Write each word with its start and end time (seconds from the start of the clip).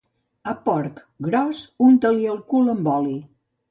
A 0.53 0.55
porc 0.69 1.03
gros, 1.29 1.63
unta-li 1.91 2.29
el 2.35 2.45
cul 2.53 2.77
amb 2.79 2.95
oli. 3.01 3.19